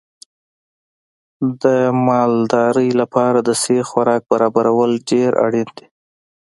[1.61, 1.63] د
[2.07, 5.87] مالدارۍ لپاره د صحي خوراک برابرول ډېر اړین دي.